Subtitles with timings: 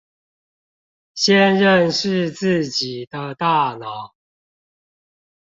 [1.13, 4.13] 先認識自己的大腦